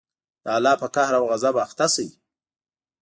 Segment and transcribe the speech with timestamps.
[0.43, 2.07] د الله په قهر او غصب اخته شئ.